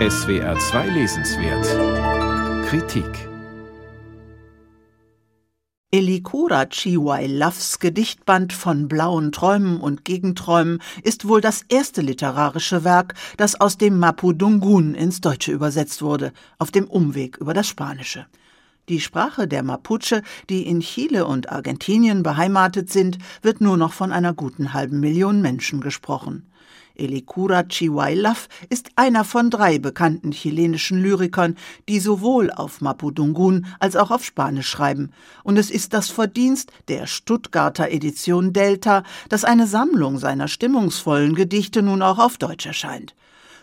SWR 0.00 0.58
2 0.58 0.88
Lesenswert 0.88 2.66
Kritik 2.66 3.28
Elikura 5.92 6.66
Chiwai 6.66 7.28
Loves 7.28 7.78
Gedichtband 7.78 8.52
von 8.52 8.88
blauen 8.88 9.30
Träumen 9.30 9.80
und 9.80 10.04
Gegenträumen 10.04 10.82
ist 11.04 11.28
wohl 11.28 11.40
das 11.40 11.62
erste 11.68 12.00
literarische 12.00 12.82
Werk, 12.82 13.14
das 13.36 13.60
aus 13.60 13.78
dem 13.78 14.00
Mapudungun 14.00 14.96
ins 14.96 15.20
Deutsche 15.20 15.52
übersetzt 15.52 16.02
wurde, 16.02 16.32
auf 16.58 16.72
dem 16.72 16.88
Umweg 16.88 17.36
über 17.36 17.54
das 17.54 17.68
Spanische. 17.68 18.26
Die 18.88 18.98
Sprache 18.98 19.46
der 19.46 19.62
Mapuche, 19.62 20.22
die 20.50 20.66
in 20.66 20.80
Chile 20.80 21.24
und 21.24 21.50
Argentinien 21.52 22.24
beheimatet 22.24 22.90
sind, 22.90 23.18
wird 23.42 23.60
nur 23.60 23.76
noch 23.76 23.92
von 23.92 24.10
einer 24.10 24.34
guten 24.34 24.72
halben 24.74 24.98
Million 24.98 25.40
Menschen 25.40 25.80
gesprochen. 25.80 26.50
Elikura 26.96 27.64
Chihuaylaf 27.64 28.48
ist 28.68 28.90
einer 28.96 29.24
von 29.24 29.50
drei 29.50 29.78
bekannten 29.78 30.30
chilenischen 30.30 31.02
Lyrikern, 31.02 31.56
die 31.88 32.00
sowohl 32.00 32.50
auf 32.50 32.80
Mapudungun 32.80 33.66
als 33.80 33.96
auch 33.96 34.10
auf 34.10 34.24
Spanisch 34.24 34.68
schreiben. 34.68 35.10
Und 35.42 35.56
es 35.56 35.70
ist 35.70 35.92
das 35.92 36.08
Verdienst 36.08 36.70
der 36.88 37.06
Stuttgarter 37.06 37.90
Edition 37.90 38.52
Delta, 38.52 39.02
dass 39.28 39.44
eine 39.44 39.66
Sammlung 39.66 40.18
seiner 40.18 40.48
stimmungsvollen 40.48 41.34
Gedichte 41.34 41.82
nun 41.82 42.02
auch 42.02 42.18
auf 42.18 42.38
Deutsch 42.38 42.66
erscheint. 42.66 43.14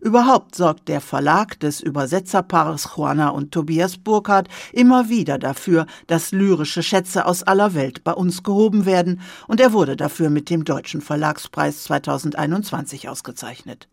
Überhaupt 0.00 0.54
sorgt 0.54 0.88
der 0.88 1.00
Verlag 1.00 1.58
des 1.60 1.80
Übersetzerpaares 1.80 2.90
Juana 2.96 3.30
und 3.30 3.52
Tobias 3.52 3.96
Burkhardt 3.96 4.48
immer 4.72 5.08
wieder 5.08 5.38
dafür, 5.38 5.86
dass 6.06 6.32
lyrische 6.32 6.82
Schätze 6.82 7.26
aus 7.26 7.42
aller 7.42 7.74
Welt 7.74 8.04
bei 8.04 8.12
uns 8.12 8.42
gehoben 8.42 8.86
werden, 8.86 9.20
und 9.46 9.60
er 9.60 9.72
wurde 9.72 9.96
dafür 9.96 10.30
mit 10.30 10.50
dem 10.50 10.64
Deutschen 10.64 11.00
Verlagspreis 11.00 11.84
2021 11.84 13.08
ausgezeichnet. 13.08 13.88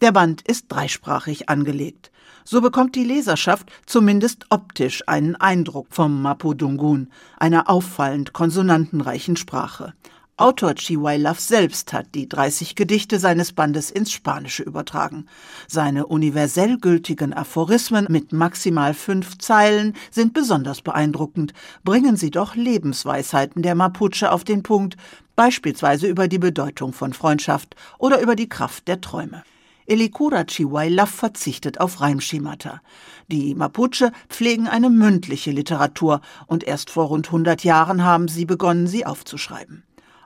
Der 0.00 0.12
Band 0.12 0.42
ist 0.42 0.66
dreisprachig 0.68 1.48
angelegt. 1.48 2.10
So 2.44 2.60
bekommt 2.60 2.94
die 2.94 3.04
Leserschaft 3.04 3.70
zumindest 3.86 4.46
optisch 4.50 5.02
einen 5.06 5.34
Eindruck 5.36 5.86
vom 5.90 6.20
Mapudungun, 6.20 7.10
einer 7.38 7.70
auffallend 7.70 8.32
konsonantenreichen 8.32 9.36
Sprache. 9.36 9.94
Autor 10.36 10.74
Chihuay 10.74 11.16
Love 11.16 11.40
selbst 11.40 11.92
hat 11.92 12.12
die 12.16 12.28
30 12.28 12.74
Gedichte 12.74 13.20
seines 13.20 13.52
Bandes 13.52 13.92
ins 13.92 14.10
Spanische 14.10 14.64
übertragen. 14.64 15.26
Seine 15.68 16.08
universell 16.08 16.76
gültigen 16.76 17.32
Aphorismen 17.32 18.08
mit 18.10 18.32
maximal 18.32 18.94
fünf 18.94 19.38
Zeilen 19.38 19.94
sind 20.10 20.34
besonders 20.34 20.82
beeindruckend, 20.82 21.54
bringen 21.84 22.16
sie 22.16 22.32
doch 22.32 22.56
Lebensweisheiten 22.56 23.62
der 23.62 23.76
Mapuche 23.76 24.32
auf 24.32 24.42
den 24.42 24.64
Punkt, 24.64 24.96
beispielsweise 25.36 26.08
über 26.08 26.26
die 26.26 26.40
Bedeutung 26.40 26.92
von 26.92 27.12
Freundschaft 27.12 27.76
oder 27.98 28.20
über 28.20 28.34
die 28.34 28.48
Kraft 28.48 28.88
der 28.88 29.00
Träume. 29.00 29.44
Elikura 29.86 30.42
Chihuay 30.42 30.88
Love 30.88 31.12
verzichtet 31.12 31.78
auf 31.78 32.00
Reimschemata. 32.00 32.80
Die 33.28 33.54
Mapuche 33.54 34.10
pflegen 34.28 34.66
eine 34.66 34.90
mündliche 34.90 35.52
Literatur 35.52 36.22
und 36.48 36.64
erst 36.64 36.90
vor 36.90 37.06
rund 37.06 37.26
100 37.28 37.62
Jahren 37.62 38.02
haben 38.02 38.26
sie 38.26 38.46
begonnen, 38.46 38.88
sie 38.88 39.06
aufzuschreiben. 39.06 39.84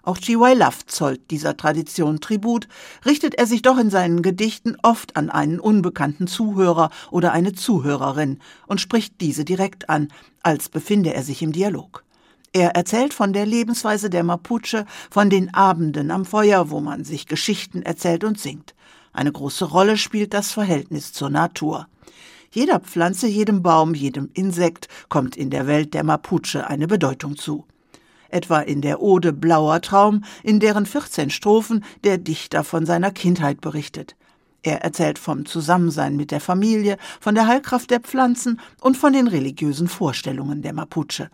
Auch 0.09 0.17
G.Y. 0.17 0.55
Love 0.55 0.87
zollt 0.87 1.31
dieser 1.31 1.55
Tradition 1.59 2.19
Tribut, 2.19 2.67
richtet 3.05 3.35
er 3.35 3.47
sich 3.47 3.61
doch 3.61 3.77
in 3.77 3.91
seinen 3.91 4.23
Gedichten 4.23 4.75
oft 4.83 5.17
an 5.19 5.29
einen 5.29 5.61
unbekannten 5.61 6.27
Zuhörer 6.27 6.89
oder 7.11 7.33
eine 7.33 7.53
Zuhörerin 7.53 8.39
und 8.67 8.81
spricht 8.81 9.21
diese 9.21 9.45
direkt 9.45 9.91
an, 9.91 10.09
als 10.43 10.71
befinde 10.71 11.13
er 11.13 11.23
sich 11.23 11.43
im 11.43 11.53
Dialog. 11.53 12.05
Er 12.55 12.71
erzählt 12.71 13.13
von 13.13 13.35
der 13.35 13.45
Lebensweise 13.45 14.09
der 14.09 14.25
Mapuche, 14.25 14.87
von 15.11 15.29
den 15.29 15.53
Abenden 15.53 16.11
am 16.11 16.25
Feuer, 16.25 16.71
wo 16.71 16.81
man 16.81 17.05
sich 17.05 17.27
Geschichten 17.27 17.83
erzählt 17.83 18.25
und 18.25 18.41
singt. 18.41 18.75
Eine 19.13 19.33
große 19.33 19.67
Rolle 19.67 19.99
spielt 19.99 20.33
das 20.33 20.53
Verhältnis 20.53 21.13
zur 21.13 21.29
Natur. 21.29 21.87
Jeder 22.51 22.81
Pflanze, 22.81 23.27
jedem 23.27 23.63
Baum, 23.63 23.93
jedem 23.93 24.31
Insekt 24.33 24.89
kommt 25.11 25.37
in 25.37 25.51
der 25.51 25.67
Welt 25.67 25.93
der 25.93 26.03
Mapuche 26.03 26.67
eine 26.67 26.87
Bedeutung 26.87 27.37
zu 27.37 27.67
etwa 28.29 28.61
in 28.61 28.81
der 28.81 29.01
Ode 29.01 29.33
Blauer 29.33 29.81
Traum, 29.81 30.25
in 30.43 30.61
deren 30.61 30.87
14 30.87 31.31
Strophen 31.31 31.85
der 32.05 32.19
Dichter 32.19 32.65
von 32.65 32.87
seiner 32.87 33.11
Kindheit 33.11 33.61
berichtet. 33.61 34.17
Er 34.63 34.83
erzählt 34.83 35.19
vom 35.19 35.47
Zusammensein 35.47 36.17
mit 36.17 36.31
der 36.31 36.41
Familie, 36.41 36.97
von 37.21 37.35
der 37.35 37.47
Heilkraft 37.47 37.91
der 37.91 38.01
Pflanzen 38.01 38.61
und 38.81 38.97
von 38.97 39.13
den 39.13 39.29
religiösen 39.29 39.89
Vorstellungen 39.89 40.63
der 40.63 40.73
Mapuche. 40.73 41.31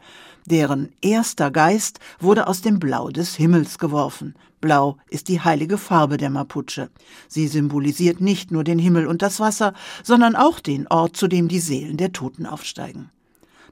Deren 0.47 0.93
erster 1.01 1.51
Geist 1.51 2.01
wurde 2.21 2.47
aus 2.47 2.61
dem 2.61 2.79
Blau 2.79 3.09
des 3.09 3.35
Himmels 3.35 3.79
geworfen. 3.79 4.35
Blau 4.61 4.99
ist 5.09 5.29
die 5.29 5.41
heilige 5.41 5.79
Farbe 5.79 6.19
der 6.19 6.29
Mapuche. 6.29 6.91
Sie 7.29 7.49
symbolisiert 7.49 8.21
nicht 8.21 8.51
nur 8.51 8.63
den 8.63 8.79
Himmel 8.79 9.07
und 9.07 9.23
das 9.23 9.41
Wasser, 9.41 9.73
sondern 10.03 10.37
auch 10.37 10.61
den 10.61 10.87
Ort, 10.89 11.17
zu 11.17 11.27
dem 11.27 11.49
die 11.49 11.61
Seelen 11.61 11.97
der 11.97 12.13
Toten 12.13 12.45
aufsteigen. 12.45 13.11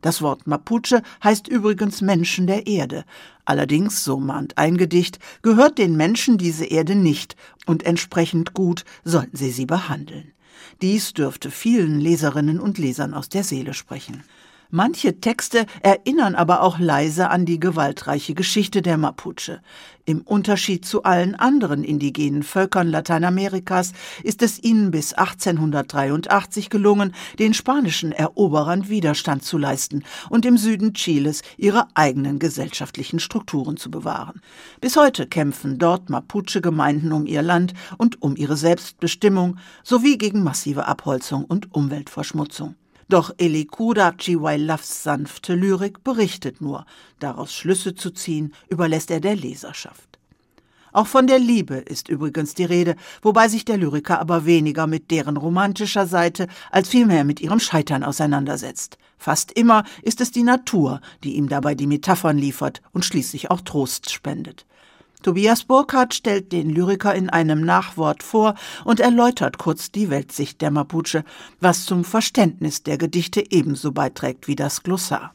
Das 0.02 0.20
Wort 0.20 0.46
Mapuche 0.46 1.02
heißt 1.24 1.48
übrigens 1.48 2.02
Menschen 2.02 2.46
der 2.46 2.66
Erde. 2.66 3.04
Allerdings, 3.46 4.04
so 4.04 4.18
mahnt 4.18 4.58
ein 4.58 4.76
Gedicht, 4.76 5.18
gehört 5.40 5.78
den 5.78 5.96
Menschen 5.96 6.36
diese 6.36 6.66
Erde 6.66 6.94
nicht 6.94 7.36
und 7.66 7.84
entsprechend 7.84 8.52
gut 8.52 8.84
sollten 9.04 9.36
sie 9.36 9.50
sie 9.50 9.66
behandeln. 9.66 10.32
Dies 10.82 11.14
dürfte 11.14 11.50
vielen 11.50 12.00
Leserinnen 12.00 12.60
und 12.60 12.78
Lesern 12.78 13.14
aus 13.14 13.28
der 13.28 13.44
Seele 13.44 13.74
sprechen. 13.74 14.24
Manche 14.74 15.20
Texte 15.20 15.66
erinnern 15.82 16.34
aber 16.34 16.62
auch 16.62 16.78
leise 16.78 17.28
an 17.28 17.44
die 17.44 17.60
gewaltreiche 17.60 18.32
Geschichte 18.32 18.80
der 18.80 18.96
Mapuche. 18.96 19.60
Im 20.06 20.22
Unterschied 20.22 20.86
zu 20.86 21.02
allen 21.02 21.34
anderen 21.34 21.84
indigenen 21.84 22.42
Völkern 22.42 22.88
Lateinamerikas 22.88 23.92
ist 24.22 24.40
es 24.40 24.64
ihnen 24.64 24.90
bis 24.90 25.12
1883 25.12 26.70
gelungen, 26.70 27.14
den 27.38 27.52
spanischen 27.52 28.12
Eroberern 28.12 28.88
Widerstand 28.88 29.44
zu 29.44 29.58
leisten 29.58 30.04
und 30.30 30.46
im 30.46 30.56
Süden 30.56 30.94
Chiles 30.94 31.42
ihre 31.58 31.88
eigenen 31.92 32.38
gesellschaftlichen 32.38 33.18
Strukturen 33.18 33.76
zu 33.76 33.90
bewahren. 33.90 34.40
Bis 34.80 34.96
heute 34.96 35.26
kämpfen 35.26 35.76
dort 35.76 36.08
Mapuche-Gemeinden 36.08 37.12
um 37.12 37.26
ihr 37.26 37.42
Land 37.42 37.74
und 37.98 38.22
um 38.22 38.36
ihre 38.36 38.56
Selbstbestimmung 38.56 39.58
sowie 39.84 40.16
gegen 40.16 40.42
massive 40.42 40.86
Abholzung 40.86 41.44
und 41.44 41.74
Umweltverschmutzung. 41.74 42.74
Doch 43.08 43.32
Elikuda 43.38 44.12
Chiwailavs 44.12 45.02
sanfte 45.02 45.54
Lyrik 45.54 46.04
berichtet 46.04 46.60
nur, 46.60 46.86
daraus 47.18 47.52
Schlüsse 47.52 47.94
zu 47.94 48.10
ziehen, 48.10 48.54
überlässt 48.68 49.10
er 49.10 49.20
der 49.20 49.36
Leserschaft. 49.36 50.12
Auch 50.92 51.06
von 51.06 51.26
der 51.26 51.38
Liebe 51.38 51.76
ist 51.76 52.08
übrigens 52.08 52.54
die 52.54 52.64
Rede, 52.64 52.96
wobei 53.22 53.48
sich 53.48 53.64
der 53.64 53.78
Lyriker 53.78 54.20
aber 54.20 54.44
weniger 54.44 54.86
mit 54.86 55.10
deren 55.10 55.38
romantischer 55.38 56.06
Seite 56.06 56.48
als 56.70 56.88
vielmehr 56.90 57.24
mit 57.24 57.40
ihrem 57.40 57.60
Scheitern 57.60 58.04
auseinandersetzt. 58.04 58.98
Fast 59.16 59.52
immer 59.52 59.84
ist 60.02 60.20
es 60.20 60.32
die 60.32 60.42
Natur, 60.42 61.00
die 61.24 61.36
ihm 61.36 61.48
dabei 61.48 61.74
die 61.74 61.86
Metaphern 61.86 62.36
liefert 62.36 62.82
und 62.92 63.06
schließlich 63.06 63.50
auch 63.50 63.62
Trost 63.62 64.10
spendet. 64.10 64.66
Tobias 65.22 65.64
Burkhardt 65.64 66.14
stellt 66.14 66.52
den 66.52 66.68
Lyriker 66.68 67.14
in 67.14 67.30
einem 67.30 67.64
Nachwort 67.64 68.22
vor 68.22 68.54
und 68.84 69.00
erläutert 69.00 69.58
kurz 69.58 69.90
die 69.92 70.10
Weltsicht 70.10 70.60
der 70.60 70.70
Mapuche, 70.70 71.24
was 71.60 71.84
zum 71.84 72.04
Verständnis 72.04 72.82
der 72.82 72.98
Gedichte 72.98 73.44
ebenso 73.50 73.92
beiträgt 73.92 74.48
wie 74.48 74.56
das 74.56 74.82
Glossar. 74.82 75.34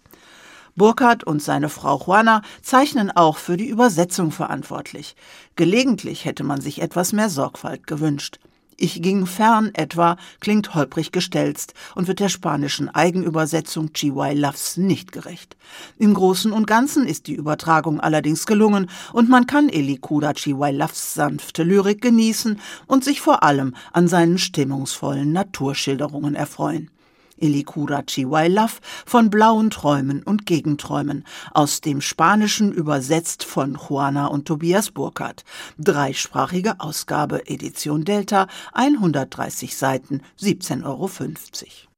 Burkhardt 0.75 1.24
und 1.24 1.42
seine 1.42 1.70
Frau 1.70 1.98
Juana 1.98 2.44
zeichnen 2.62 3.09
auch 3.09 3.38
für 3.38 3.58
die 3.58 3.68
Übersetzung 3.68 4.31
verantwortlich. 4.31 5.16
Gelegentlich 5.56 6.25
hätte 6.25 6.44
man 6.44 6.62
sich 6.62 6.81
etwas 6.81 7.14
mehr 7.14 7.30
Sorgfalt 7.30 7.88
gewünscht. 7.88 8.40
Ich 8.80 9.02
ging 9.02 9.26
fern 9.26 9.72
etwa 9.74 10.18
klingt 10.40 10.76
holprig 10.76 11.12
gestelzt 11.12 11.74
und 11.96 12.08
wird 12.08 12.20
der 12.20 12.30
spanischen 12.30 12.90
Eigenübersetzung 12.90 13.92
Chihuay 13.92 14.36
Loves 14.36 14.78
nicht 14.78 15.12
gerecht. 15.12 15.58
Im 15.98 16.14
Großen 16.14 16.52
und 16.52 16.68
Ganzen 16.68 17.08
ist 17.08 17.26
die 17.26 17.34
Übertragung 17.34 18.00
allerdings 18.00 18.46
gelungen 18.46 18.88
und 19.14 19.30
man 19.30 19.48
kann 19.48 19.70
Elikuda 19.70 20.34
Chihuay 20.34 20.74
Loves 20.74 21.16
sanfte 21.16 21.64
Lyrik 21.64 22.02
genießen 22.02 22.60
und 22.86 23.04
sich 23.04 23.20
vor 23.20 23.42
allem 23.42 23.74
an 23.94 24.07
seinen 24.07 24.38
stimmungsvollen 24.38 25.31
Naturschilderungen 25.31 26.36
erfreuen. 26.36 26.92
Elikura 27.38 28.04
Chihuaylaf 28.04 28.80
von 29.06 29.30
blauen 29.30 29.69
Träumen 29.69 30.24
und 30.24 30.45
Gegenträumen, 30.45 31.24
aus 31.54 31.81
dem 31.81 32.01
Spanischen 32.01 32.72
übersetzt 32.72 33.44
von 33.44 33.75
Juana 33.75 34.28
und 34.28 34.45
Tobias 34.45 34.92
Burkhardt. 34.92 35.44
Dreisprachige 35.78 36.80
Ausgabe 36.80 37.48
Edition 37.48 38.04
Delta, 38.04 38.48
130 38.74 39.75
Seiten, 39.75 40.22
17,50 40.39 40.86
Euro. 40.86 41.88